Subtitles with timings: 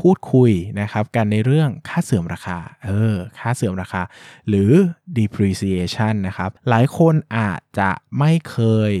[0.00, 0.50] พูดคุย
[0.80, 4.02] นะครับกันในเรื่องค่าเสื่อมราคา เออ ค่าเสื่อมราคา
[4.48, 4.72] หรือ
[5.18, 8.58] depreciation นะครับ หลายคนอาจจะไม่เค
[8.90, 8.92] ย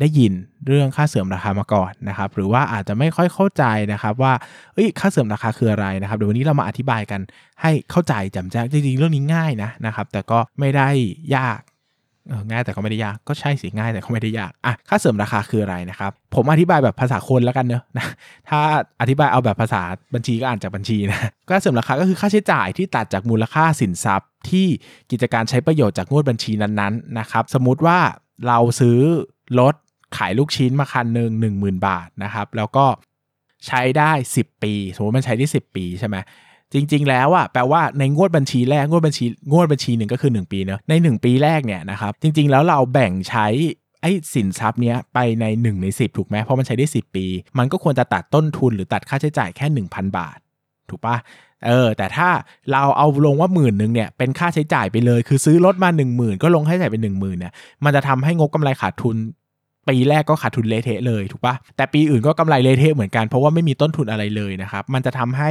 [0.00, 0.32] ได้ยิน
[0.66, 4.32] เรื่องค่าเสื่อมราคามาก่อนนะครับ หรือว่าอาจจะไม่ค่อยเข้าใจนะครับว่า
[4.74, 7.20] เอ้ยค่าเสื่อมราคาคืออะไรนะครับเดี๋ยววันนี้เรามาอธิบายกัน
[7.62, 10.88] ให้เข้าใจจำแจ้งจริงๆเรื่องนี้ง่ายนะนะครับ แต่ก็ไม่ได้
[11.36, 11.60] ยาก
[12.50, 18.06] ง่ายแต่ก็ไม่ได้ยากก็ใช่สิง่ายแต่ก็ไม่ได้ยากอะค่าเสื่อมราคาคืออะไรนะครับ ผมอธิบายแบบภาษาคนแล้วกันเนอะนะ
[18.48, 18.60] ถ้า
[19.00, 19.82] อธิบายเอาแบบภาษา
[20.14, 24.66] บัญชีก็อ่านจากบัญชีนะค่าเสื่อมราคาก็คือค่าใช้จ่ายที่ตัดจากมูลค่าสินทรัพย์ ที่
[25.10, 27.98] กิจการใช้ประโยชน์จากงวดบัญชีนั้นๆนะครับสมมุติว่า
[28.48, 28.98] เราซื้อ
[29.60, 29.74] รถ
[30.16, 32.86] ขายลูกชิ้นมาคันหนึ่งหนึ่งหมื่นบาทนะครับแล้วก็
[33.66, 36.16] ใช้ได้ 10 ปี สมมติมันใช้ได้ 10 ปีใช่ไหม
[36.72, 43.46] จริง ๆ แล้วอะแปลว่าในงวดบัญชีแรกงวดบัญชีงวดบัญชีหนึ่งก็คือ 1 ปีเนอะใน 1 ปีแรกเนี่ยนะครับจริง ๆ แล้วเราแบ่งใช้
[44.02, 47.26] ไอ้สินทรัพย์เนี้ยไปใน 1 ใน 10 ถูกไหมเพราะมันใช้ได้ 10 ปี
[47.58, 50.38] มันก็ควรจะตัดต้นทุนหรือตัดค่าใช้จ่ายแค่ 1,000 บาท
[50.90, 51.16] ถูกปะ
[51.66, 52.28] เออแต่ถ้า
[52.72, 57.52] เราเอาลงว่าหมื่นหนึ่งเนี่ยเป็นค่าใช้จ่ายไปเลย คือซื้อรถมา 1 0,000 ก็ลงค่าใช้จ่ายเป็น 1 0,000เนี่ย
[57.84, 59.16] มันจะทำให้งบกำไรขาดทุน
[59.88, 65.50] ปีแรกก็ขาดทุนเละเทะเลยถูกปะแต่ปีอื่นก็กำไรเละเทะเหมือนกันเพราะว่าไม่มีต้นทุนอะไรเลยนะครับมันจะทำให้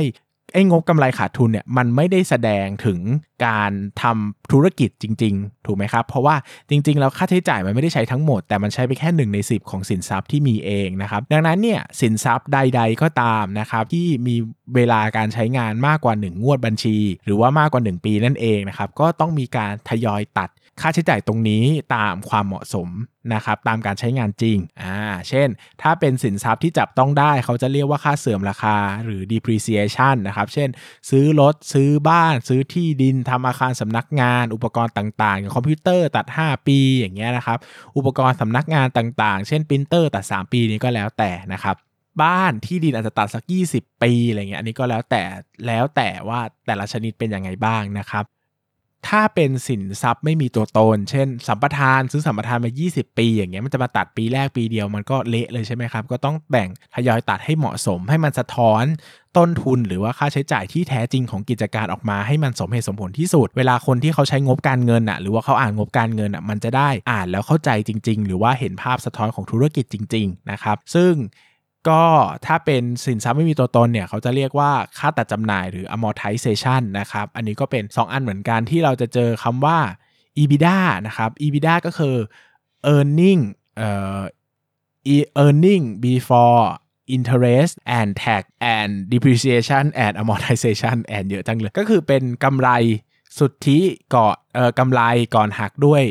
[0.53, 2.99] ไอ้งบกำไรขาดทุนเนี่ยมันไม่ได้แสดงถึง
[3.45, 3.71] การ
[4.01, 6.35] ทำธุรกิจจริง ๆ ถูกไหมครับ เพราะว่า
[6.69, 14.35] จริง ๆ แล้วค่าใช้จ่ายมันไม่ได้ใช้ทั้งหมด แต่มันใช้ไปแค่1ใน10 ของสินทรัพย์ที่มีเองนะครับ ดังนั้นเนี่ยสินทรัพย์ใด ๆ ก็ตามนะครับที่มี
[14.75, 20.49] เวลาการใช้งานมากกว่า 1 งวดบัญชี หรือว่ามากกว่า 1 ปีนั่นเองนะครับก็ต้องมีการทยอยตัด
[20.81, 21.63] ค่าใช้จ่ายตรงนี้
[21.95, 22.89] ตามความเหมาะสม
[23.33, 24.97] นะครับตามการใช้งานจริงอ่า
[25.29, 25.49] เช่น
[25.81, 30.69] ถ้าเป็นสินทรัพย์ที่จับต้องได้เขาจะเรียกว่าค่าเสื่อมราคาหรือ depreciation นะครับ เช่น
[31.09, 37.57] ซื้อรถ ซื้อบ้าน ซื้อที่ดินทำอาคารสำนักงาน อุปกรณ์ต่างๆ อย่างคอมพิวเตอร์ตัด 5 ปีอย่างเงี้ยนะครับ
[37.97, 41.75] อุปกรณ์สำนักงานต่างๆ เช่นปรินเตอร์ตัด 3 ปีนี้ก็แล้วแต่นะครับ
[42.23, 43.43] บ้านที่ดินอาจจะตัดสัก
[43.73, 45.23] 20 ปีอะไรเงี้ยอันนี้ก็แล้วแต่
[45.67, 48.25] แล้วแต่ว่าแต่ละชนิดเป็นยังไงบ้างนะครับ
[49.09, 58.83] ถ้าเป็นสินทรัพย์ไม่มีตัวตน เช่น สัมปทานซื้อสัมปทานมา 20 ปี อย่างเงี้ยมันจะมาตัดปีแรกปีเดียวมันก็เละเลยใช่ไหมครับ ก็ต้องแบ่งทยอยตัดให้เหมาะสม ให้มันสะท้อน
[59.37, 71.13] ต้นทุนหรือว่าค่าใช้จ่ายที่แท้จริงของกิจการออกมาให้มันสมเหตุสมผลที่สุด เวลาคนที่เขาใช้งบการเงินอะหรือว่าเขาอ่านงบการเงินอะมันจะได้อ่านแล้วเข้าใจจริง ๆ หรือว่าเห็นภาพสะท้อนของธุรกิจจริง ๆ นะครับ ซึ่ง
[71.89, 72.03] ก็
[72.45, 79.79] ถ้าเป็นสินทรัพย์ไม่มีตัวตนเนี่ย เขาจะเรียกว่าค่าตัดจำหน่ายหรือ amortization นะครับ อันนี้ก็เป็น 2 อันเหมือนกันที่เราจะเจอคำว่า
[80.41, 80.77] EBITDA
[81.07, 82.15] นะครับ EBITDA ก็คือ
[82.95, 83.41] earning
[83.77, 84.19] เอ่อ
[85.43, 86.63] earning before
[87.15, 88.43] interest and tax
[88.75, 92.69] and depreciation and amortization and เยอะจังเลย ก็คือเป็นกำไร
[93.37, 93.79] สุทธิ
[94.15, 95.01] ก่อนเอ่อกำไร
[95.35, 96.03] ก่อนหักด้วย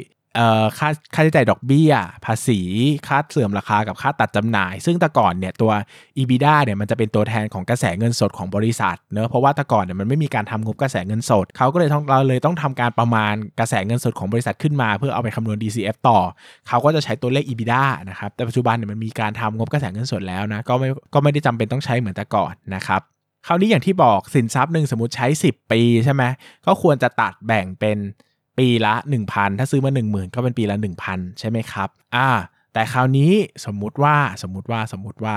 [0.79, 1.93] ค่าค่าใช้จ่ายดอกเบี้ย
[2.25, 2.61] ภาษี
[3.09, 5.73] ค่าเสื่อมราคากับค่าตัดจำหน่าย ซึ่งแต่ก่อนเนี่ยตัว
[6.19, 16.19] EBITDA เนี่ยมันจะเป็นตัวแทนของกระแสเงินสดของบริษัทเนอะเพราะว่าแต่ก่อนเนี่ยมันไม่มีการทำงบกระแสเงินสดเขาก็เลยต้องเราเลยต้องทำการประมาณกระแสเงินสดของบริษัทขึ้นมา เพื่อเอาไปคำนวณ DCF ต่อ
[16.69, 23.01] เขาก็จะใช้ตัวเลข EBITDA นะครับแต่ปัจจุบันเนี่ยมันมีการทำงบกระแสเงินสดแล้วนะก็ไม่ก็ไม่ได้จำเป็นต้องใช้เหมือนแต่ก่อนนะครับ
[23.47, 26.23] คราวนี้อย่างที่บอกสินทรัพย์หนึ่งสมมติใช้ 10 ปีใช่ไหม
[26.67, 27.99] ก็ควรจะตัดแบ่งเป็น
[28.61, 28.95] ปีละ
[29.27, 30.77] 1,000 ถ้าซื้อมา 10,000 ก็เป็นปีละ
[31.09, 32.29] 1,000 ใช่ไหมครับอ่า
[32.73, 33.33] แต่คราวนี้
[33.67, 35.37] สมมุติว่าสมมุติว่าสมมุติว่า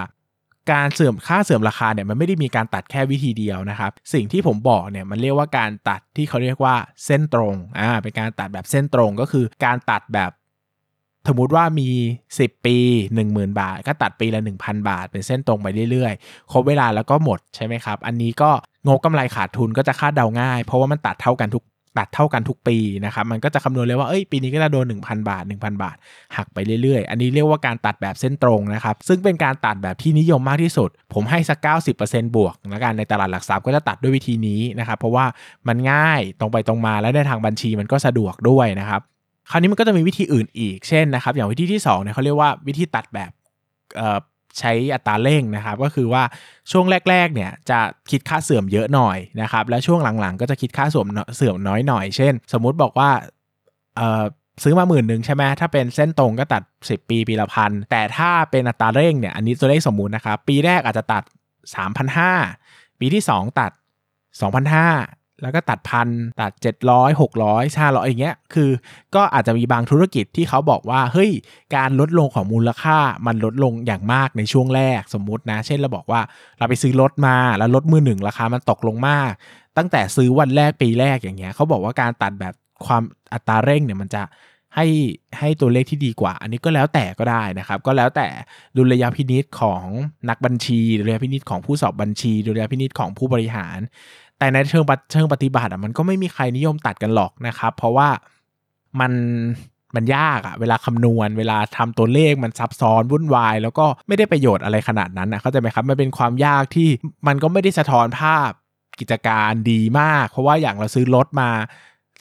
[0.72, 6.75] การเสื่อมค่าเสื่อมราคาเนี่ยมันไม่ได้มีการตัดแค่วิธีเดียวนะครับ สิ่งที่ผมบอกเนี่ยมันเรียกว่าการตัดที่เขาเรียกว่า
[7.06, 10.31] เส้นตรงอ่าเป็นการตัดแบบเส้นตรงก็คือการตัดแบบ
[11.28, 11.90] สมมติว่ามี
[12.29, 12.78] 10 ปี
[13.17, 18.52] 10,000 บาท ก็ตัดปีละ 1,000 บาท เป็นเส้นตรงไปเรื่อยๆ ครบเวลาแล้วก็หมดใช่ไหมครับ อันนี้ก็
[18.87, 21.64] งบกำไรขาดทุนก็จะคาดเดาง่าย เพราะว่ามันตัดเท่ากันทุก
[21.97, 25.95] ตัดเท่ากันทุกปีนะครับมันก็จะคำนวณเลยว่าเอ้ยปีนี้ก็จะโดน 1,000 บาท 1,000 บาท
[26.37, 31.67] หักไปเรื่อยๆ อันนี้เรียกว่าการตัดแบบเส้นตรงนะครับซึ่งเป็นการตัดแบบที่นิยมมากที่สุด ผมให้สัก
[31.97, 35.25] 90%บวกแล้วกันในตลาดหลักทรัพย์ก็จะตัดด้วยวิธีนี้นะครับเพราะว่า
[35.67, 39.01] มันง่ายตรงไปตรงมาและในทางบัญชีมันก็สะดวกด้วยนะครับ
[39.49, 43.31] คราวนี้มันก็จะมีวิธีอื่นอีกเช่นนะครับอย่างวิธีที่2เนี่ยเขาเรียกว่าวิธีตัดแบบ
[44.59, 46.23] ใช้อัตราเร่งนะครับ ก็คือว่า
[46.72, 47.79] ช่วงแรกๆเนี่ยจะ
[48.11, 53.09] คิดค่าเสื่อมเยอะหน่อยนะครับ แล้วช่วงหลังๆ ก็จะคิดค่าเสื่อมเสื่อมน้อยหน่อยเช่น สมมุติบอกว่า
[53.97, 54.23] เอ่อ
[54.64, 61.23] ซื้อมาหมื่นหนึ่งใช่ไหมถ้าเป็นเส้นตรงก็ตัด 10 ปีปีละพันแต่ถ้าเป็นอัตราเร่งเนี่ยอันนี้ตัวเลขสมมุตินะครับ ปีแรกอาจจะตัด
[62.32, 63.72] 3,500 ปีที่ 2 ตัด
[64.58, 66.08] 2,500 แล้วก็ตัดพัน
[66.41, 66.52] ตัด
[66.85, 68.70] 700 600 500อย่างเงี้ยคือ
[69.16, 71.32] ก็อาจจะมีบางธุรกิจที่เขาบอกว่าเฮ้ย
[71.76, 72.97] การลดลงของมูลค่า
[73.28, 76.22] มันลดลงอย่างมากในช่วงแรกสมมุตินะ เช่นเราบอกว่า
[76.58, 79.32] เราไปซื้อรถมาแล้วรถมือหนึ่งราคามันตกลงมาก
[79.78, 82.53] ตั้งแต่ซื้อวันแรกปีแรกอย่างเงี้ยเขาบอกว่าการตัดแบบ
[82.86, 83.03] ความ
[83.34, 84.22] อัตราเร่งเนี่ยมันจะ
[84.75, 84.87] ให้
[85.40, 88.28] ให้ตัวเลขที่ดีกว่า อันนี้ก็แล้วแต่ก็ได้นะครับ ก็แล้วแต่
[88.78, 89.84] ดุลยพินิษของ
[90.29, 93.79] นักบัญชีดุลยพินิษของผู้สอบบัญชีดุลยพินิษของผู้บริหาร
[94.40, 98.09] แต่ในเชิงเชิงปฏิบัติอะมันก็ไม่มีใครนิยมตัดกันหรอกนะครับ เพราะว่า
[98.99, 99.14] มัน
[99.96, 106.90] มันยากอะเวลาคำนวณ เวลาทำตัวเลขมันซับซ้อนวุ่นวาย แล้วก็ไม่ได้ประโยชน์อะไรขนาดนั้นนะเข้าใจไหมครับมันเป็นความยากที่
[107.28, 108.49] มันก็ไม่ได้สะท้อนภาพ
[108.99, 111.49] กิจการดีมาก เพราะว่าอย่างเราซื้อรถมา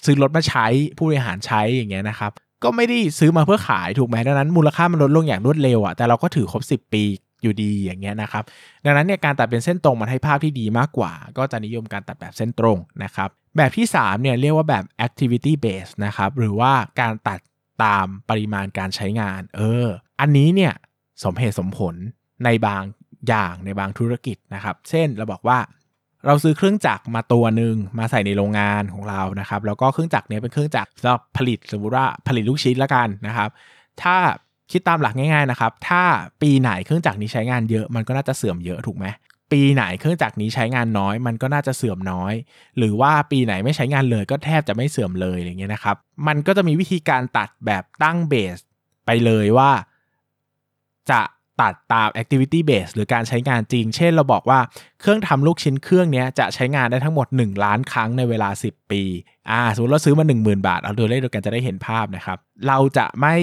[0.05, 0.67] ซื้อรถมาใช้
[0.97, 2.33] ผู้บริหารใช้อย่างเงี้ยนะครับ
[2.65, 7.05] ก็ไม่ได้ซื้อมาเพื่อขายถูกไหมดังนั้น มูลค่ามันลดลงอย่างรวดเร็วอะแต่เราก็ถือครบ 10 ปี
[7.43, 8.45] อยู่ดีอย่างเงี้ยนะครับ
[8.85, 17.41] ดังนั้นเนี่ยการตัดเป็นเส้นตรงมันให้ภาพที่ดีมากกว่า ก็จะนิยมการตัดแบบเส้นตรงนะครับ แบบที่3เนี่ยเรียกว่าแบบ activity based นะครับหรือว่าการตัด
[17.85, 19.87] ตามปริมาณการใช้งาน เออ
[20.21, 20.73] อันนี้เนี่ย
[21.25, 21.95] สมเหตุสมผล
[22.45, 22.83] ในบาง
[23.29, 25.59] อย่างในบางธุรกิจนะครับ เช่นเราบอกว่า
[26.27, 33.51] เราซื้อเครื่องจักรมาตัวหนึ่งมาใส่ในโรงงานของเรานะครับ แล้วก็เครื่องจักรเนี้ยเป็นเครื่องจักรสำหรับผลิตสมมติว่าผลิตลูกชิ้นละกันนะครับ
[34.03, 34.17] ถ้า
[34.71, 36.03] คิดตามหลักง่ายๆนะครับ ถ้า
[36.43, 39.07] ปีไหนเครื่องจักรนี้ใช้งานเยอะมันก็น่าจะเสื่อมเยอะถูกไหม
[39.53, 42.35] ปีไหนเครื่องจักรนี้ใช้งานน้อย มันก็น่าจะเสื่อมน้อย
[42.79, 45.97] หรือว่าปีไหนไม่ใช้งานเลยก็แทบจะไม่เสื่อมเลยอย่างเงี้ยนะครับ
[46.27, 48.59] มันก็จะมีวิธีการตัดแบบตั้งเบส
[49.07, 49.71] ไปเลยว่า
[51.11, 51.21] จะ
[51.61, 54.61] ตัดตาม activity base หรือการใช้งานจริง เช่นเราบอกว่า
[55.01, 59.03] เครื่องทำลูกชิ้นเครื่องนี้จะใช้งานได้ทั้งหมด 1 ล้านครั้งในเวลา 10 ปี
[59.51, 62.39] อ่า สมมติเราซื้อมา 10,000 บาท เอาตัวเลขเดียวกันจะได้เห็นภาพนะครับ
[62.69, 63.35] เราจะไม่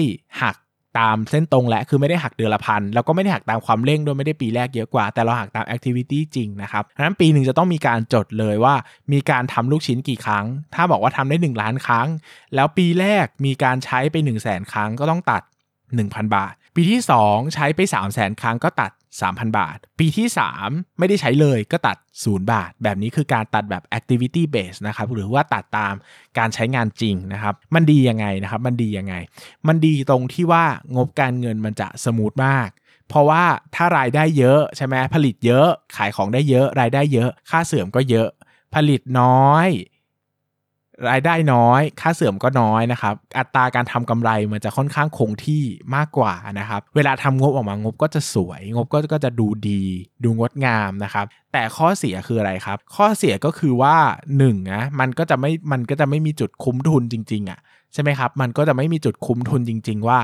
[0.42, 0.56] หัก
[1.00, 8.74] ตามเส้นตรงและคือไม่ได้หักเดือนละพันแล้วก็ไม่ได้หักตามความเร่งด้วยไม่ได้ปีแรกเยอะกว่า แต่เราหักตามแอคทิวิตี้จริงนะครับดังนั้นปีหนึ่งจะต้องมีการจดเลยว่า
[9.12, 12.08] มีการทำลูกชิ้นกี่ครั้ง ถ้าบอกว่าทำได้ 1 ล้านครั้ง
[12.54, 15.42] แล้วปีแรกมีการใช้ไป 1 0 0 0 0แสนครั้งก็ต้องตัด
[15.88, 18.90] 1,000 บาท ปีที่ 2 ใช้ไป3 0 0แสนครั้งก็ตัด
[19.20, 20.28] 3,000 บาท ปีที่
[20.62, 25.94] 3 ไม่ได้ใช้เลยก็ตัด 0 บาท แบบนี้คือการตัดแบบ activity base นะครับหรือว่าตัดตาม
[26.38, 29.14] การใช้งานจริงนะครับ มันดียังไงนะครับมันดียังไง
[29.66, 30.64] มันดีตรงที่ว่า
[30.96, 32.68] งบการเงินมันจะสมูทมาก
[33.08, 33.44] เพราะว่า
[33.74, 38.28] ถ้ารายได้เยอะใช่ไหมผลิตเยอะขายของได้เยอะรายได้เยอะ ค่าเสื่อมก็เยอะ
[38.74, 39.68] ผลิตน้อย
[41.08, 45.62] รายได้น้อย ค่าเสื่อมก็น้อยนะครับ อัตราการทำกำไรมันจะค่อนข้างคงที่
[45.96, 49.82] มากกว่านะครับ เวลาทำงบออกมางบก็จะสวย งบก็ก็จะดูดี
[50.24, 53.96] ดูงดงามนะครับ แต่ข้อเสียคืออะไรครับ ข้อเสียก็คือว่า
[54.36, 57.58] 1นะมันก็จะไม่มันก็จะไม่มีจุดคุ้มทุนจริง ๆอะ่ะ
[57.92, 60.18] ใช่ไหมครับ มันก็จะไม่มีจุดคุ้มทุนจริง ๆ ว่า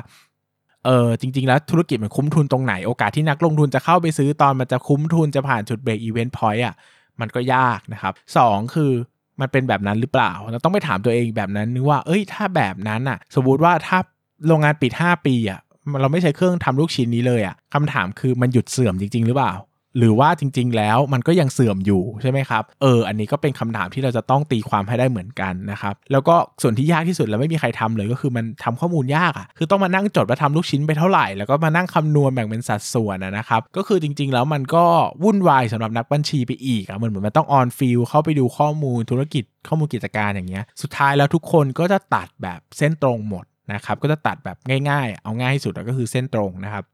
[0.85, 6.75] เออจริง ๆ แล้วธุรกิจมันคุ้มทุนตรงไหนโอกาสที่นักลงทุนจะเข้าไปซื้อตอนมันจะคุ้มทุนจะผ่านจุดเบรกอีเวนต์พอยต์อะ
[7.21, 8.15] มันก็ยากนะครับ
[8.45, 8.93] 2 คือ
[9.41, 13.99] มันเป็นแบบนั้นหรือเปล่า เราต้องไปถามตัวเองแบบนั้นนึกว่า เอ้ย ถ้าแบบนั้นอะสมมติว่าถ้า
[14.47, 15.61] โรงงานปิด 5 ปีอะ
[16.01, 19.53] เราไม่ใช้เครื่องทำลูกชิ้นนี้เลยอะคำถามคือมันหยุดเสื่อมจริง ๆ หรือเปล่า
[19.99, 34.85] หรือว่าจริง ๆ แล้วมันก็ยังเสื่อมอยู่ใช่ไหมครับเอออันนี้ก็เป็นคำถามที่เราจะต้องตีความให้ได้เหมือนกันนะครับแล้วก็ส่วนที่ยากที่สุดแล้วไม่มีใครทำเลยก็คือมันทำข้อมูลยากอะ่ะคือต้องมานั่งจดว่าทำลูกชิ้นไปเท่าไหร่แล้วก็มานั่งคำนวณแบ่งเป็นสัดส่วนนะครับก็คือจริง ๆ แล้วมันก็
[35.25, 44.57] วุ่นวายสำหรับนักบัญชีไปอีกอะ่ะเหมือนเหมือนมันต้อง on field เข้าไปดูข้อมูลธุรกิจข้อมูลกิจการอย่างเงี้ยสุดท้ายแล้วทุกคนก็จะตัดแบบเส้นตรงหมดนะครับก็จะตัดแบบ
[44.91, 46.85] ง่าย ๆ เอาง่ายที่สุดก็คือเส้นตรงนะครับ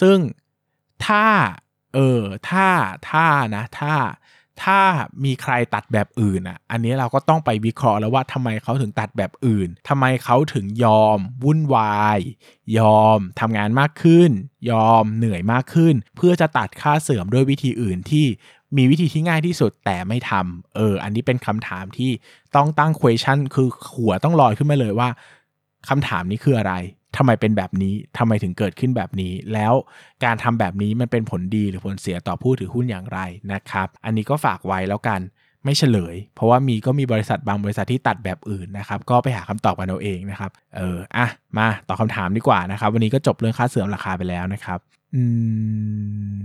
[0.00, 0.18] ซึ่ง
[1.06, 1.24] ถ้า
[1.96, 2.68] เออถ้า
[3.10, 3.26] ถ้า
[3.56, 3.94] นะถ้า
[4.64, 4.80] ถ้า
[5.24, 12.18] มีใครตัดแบบอื่นอะ อันนี้เราก็ต้องไปวิเคราะห์แล้วว่าทำไมเขาถึงตัดแบบอื่นทำไมเขาถึงยอม วุ่นวาย
[12.78, 14.30] ยอมทำงานมากขึ้น
[14.70, 18.26] ยอมเหนื่อยมากขึ้น เพื่อจะตัดค่าเสื่อมด้วยวิธีอื่นที่
[18.76, 22.10] มีวิธีที่ง่ายที่สุดแต่ไม่ทำเออ อันนี้เป็นคำถามที่
[22.56, 25.08] ต้องตั้ง question คือหัวต้องลอยขึ้นมาเลยว่า
[25.88, 26.74] คำถามนี้คืออะไร
[27.16, 29.72] ทำไมเป็นแบบนี้ทำไมถึงเกิดขึ้นแบบนี้ แล้ว
[30.24, 33.20] การทำแบบนี้มันเป็นผลดีหรือผลเสียต่อผู้ถือหุ้นอย่างไร
[33.52, 35.20] นะครับ อันนี้ก็ฝากไว้แล้วกัน
[35.64, 41.26] ไม่เฉลย เพราะว่ามีก็มีบริษัทบางบริษัทที่ตัดแบบอื่นนะครับ ก็ไปหาคำตอบกันเอาเองนะครับ เอออะ
[41.58, 44.78] มาตอบคาถามดีกว่านะครับ วันนี้ก็จบเรื่องค่าเสื่อมราคาไปแล้วนะครับ
[45.14, 45.22] อื
[46.38, 46.40] ม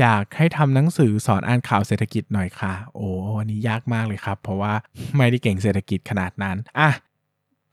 [0.00, 4.72] อยากให้ทำหนังสือสอนอ่านข่าวเศรษฐกิจหน่อยค่ะ โอ้วันนี้ยากมากเลยครับ เพราะว่า
[5.16, 6.90] ไม่ได้เก่งเศรษฐกิจขนาดนั้น อะ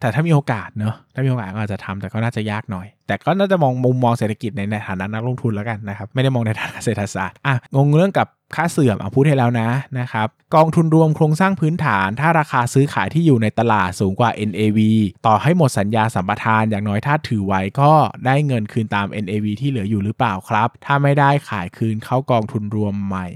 [0.06, 9.70] แต่ถ้ามีโอกาสเนอะถ้ามีโอกาสก็อาจจะทำแต่ก็น่าจะยากหน่อย แต่ก็น่าจะมองมุมมองเศรษฐกิจในฐานะนักลงทุนแล้วกันนะครับ ไม่ได้มองในฐานะเศรษฐศาสตร์อะงงเรื่องกับค่าเสื่อมอพูดให้แล้วนะ
[10.00, 14.80] นะครับกองทุนรวมโครงสร้างพื้นฐาน ถ้าราคาซื้อขายที่อยู่ในตลาดสูงกว่า NAV
[15.26, 17.92] ต่อให้หมดสัญญาสัมปทานอย่างน้อยถ้าถือไว้ก็
[18.26, 23.28] ได้เงินคืนตาม NAV ที่เหลืออยู่หรือเปล่าครับ ถ้าไม่ได้ขายคืนเข้ากองทุนรวมใหม่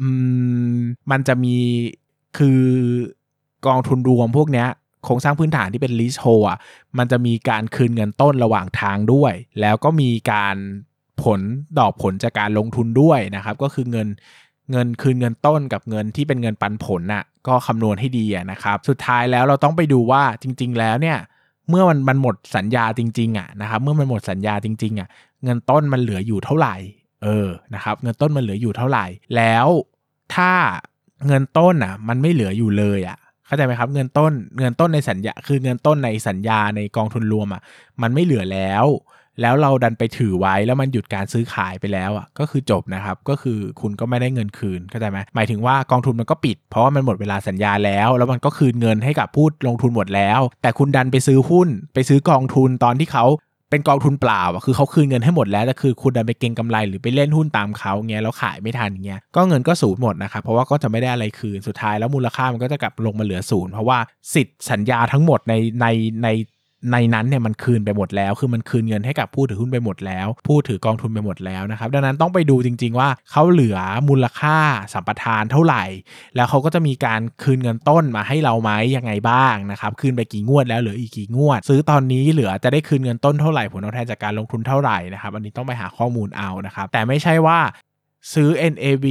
[0.00, 0.08] อื
[0.74, 0.76] ม
[1.10, 1.56] มันจะมี
[2.38, 2.62] คือ
[3.66, 4.68] กองทุนรวมพวกเนี้ย
[5.04, 6.58] โครงสร้างพื้นฐานที่เป็นลิสโฮอะ
[6.98, 10.56] มันจะมีการคืนเงินต้นระหว่างทางด้วย แล้วก็มีการ
[11.22, 11.40] ผล
[11.78, 14.08] ดอกผลจากการลงทุนด้วยนะครับ ก็คือเงิน
[14.70, 21.18] เงินคืนเงินต้นกับเงินที่เป็นเงินปันผลน่ะก็คำนวณให้ดีนะครับ สุดท้ายแล้วเราต้องไปดูว่าจริง ๆ แล้วเนี่ย
[21.68, 25.08] เมื่อมันมันหมดสัญญาจริงๆอะนะครับเมื่อมันหมดสัญญาจริงๆอะ
[25.44, 26.76] เงินต้นมันเหลืออยู่เท่าไหร่
[27.22, 29.06] เออนะครับเงินต้นมันเหลืออยู่เท่าไหร่
[29.36, 29.66] แล้ว
[30.34, 30.52] ถ้า
[31.26, 37.62] เงินต้นอะมันไม่เหลืออยู่เลยอะ เข้าใจไหมครับ เงินต้นเงินต้นในสัญญาคือเงินต้นในสัญญาในกองทุนรวมอะ
[38.02, 38.86] มันไม่เหลือแล้ว
[39.40, 53.24] แล้วเราดันไปถือไว้แล้วมันหยุดการซื้อขายไปแล้วอะ ก็คือจบนะครับ ก็คือคุณก็ไม่ได้เงินคืนเข้าใจไหมหมายถึงว่ากองทุนมันก็ปิด เพราะว่ามันหมดเวลาสัญญาแล้ว แล้วมันก็คืนเงินให้กับผู้ลงทุนหมดแล้ว แต่คุณดันไปซื้อหุ้น ไปซื้อกองทุนตอนที่เขา
[53.74, 63.98] เป็นกองทุนเปล่าอะคือเขาคืนเงินให้หมดแล้วแต่คือคุณดันไปเก็งกำไรหรือไปเล่นหุ้นตามเขาเงี้ยแล้วขายไม่ทันเงี้ยก็เงินก็สูญหมดนะครับเพราะว่าก็จะไม่ได้อะไรคืนสุดท้ายแล้วมูลค่ามันก็จะกลับลงมาเหลือศูนย์เพราะว่า
[64.34, 65.86] สิทธิ์สัญญาทั้งหมดในใน
[66.22, 66.28] ใน
[66.92, 74.56] ในนั้นเนี่ยมันคืนไปหมดแล้ว คือมันคืนเงินให้กับผู้ถือหุ้นไปหมดแล้ว ผู้ถือกองทุนไปหมดแล้วนะครับ ดังนั้นต้องไปดูจริง ๆ ว่าเขาเหลือมูลค่า
[74.92, 75.84] สัมปทานเท่าไหร่
[76.36, 87.58] แล้วเขาก็จะมีการคืนเงินต้นมาให้เราไหมยังไงบ้างนะครับ คืนไปกี่งวดแล้วเหลืออีกกี่งวด ซื้อตอนนี้เหลือจะได้คืนเงินต้นเท่าไหร่ผลตอบแทนจากการลงทุนเท่าไหร่นะครับ อันนี้ต้องไปหาข้อมูลเอานะครับ แต่ไม่ใช่ว่า
[88.34, 89.06] ซื้อ NAV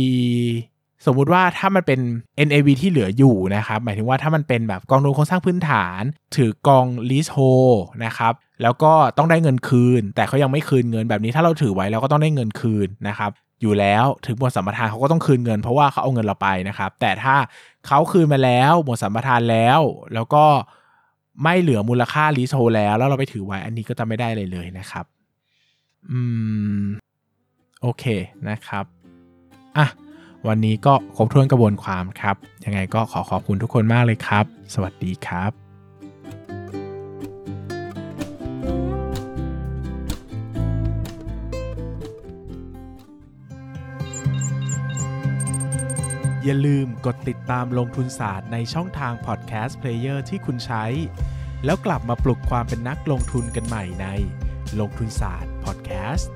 [1.05, 2.00] สมมุติว่าถ้ามันเป็น
[2.48, 6.01] NAV ที่เหลืออยู่นะครับ หมายถึงว่าถ้ามันเป็นแบบกองทุนโครงสร้างพื้นฐาน
[6.36, 13.31] ถือกอง leasehold นะครับแล้วก็ต้องได้เงินคืน แต่เขายังไม่คืนเงินแบบนี้ถ้าเราถือไว้เราก็ต้องได้เงินคืนนะครับ
[13.62, 17.36] อยู่แล้วถึงหมดสัมปทานเขาก็ต้องคืนเงินเพราะว่าเขาเอาเงินเราไปนะครับ แต่ถ้า
[17.88, 19.79] เขาคืนมาแล้วหมดสัมปทานแล้ว
[20.13, 20.45] แล้วก็
[21.43, 25.05] ไม่เหลือมูลค่า leasehold แล้วแล้วเราไปถือไว้อันนี้ก็จะไม่ได้เลยเลยนะครับ
[26.12, 26.19] อื
[26.81, 26.83] ม
[27.81, 28.03] โอเค
[28.50, 28.86] นะครับ
[29.77, 29.88] อะ
[30.47, 32.35] วันนี้ก็ครบถ้วนกระบวนความครับ
[32.65, 35.51] ยังไงก็ขอขอบคุณทุกคนมากเลยครับ สวัสดีครับ
[46.43, 50.85] อย่าลืมกดติดตามลงทุนศาสตร์ในช่องทางพอดแคสต์เพลเยอร์ที่คุณใช้
[51.65, 54.07] แล้วกลับมาปลุกความเป็นนักลงทุนกันใหม่ใน
[54.79, 56.31] ลงทุนศาสตร์พอดแคสต์